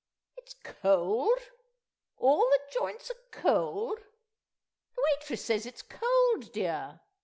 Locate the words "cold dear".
5.83-7.01